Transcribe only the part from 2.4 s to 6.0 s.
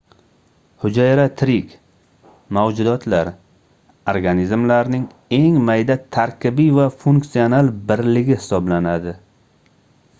mavjudotlar organizmlarning eng mayda